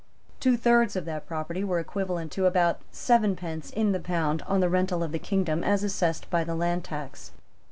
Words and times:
Two 0.39 0.57
thirds 0.57 0.95
of 0.95 1.05
that 1.05 1.27
property 1.27 1.63
were 1.63 1.77
equivalent 1.79 2.31
to 2.31 2.47
about 2.47 2.81
sevenpence 2.91 3.69
in 3.69 3.91
the 3.91 3.99
pound 3.99 4.41
on 4.47 4.59
the 4.59 4.67
rental 4.67 5.03
of 5.03 5.11
the 5.11 5.19
kingdom 5.19 5.63
as 5.63 5.83
assessed 5.83 6.23
to 6.31 6.43
the 6.43 6.55
land 6.55 6.83
tax. 6.83 7.29